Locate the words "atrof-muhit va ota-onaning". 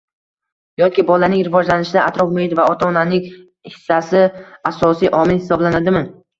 2.13-3.29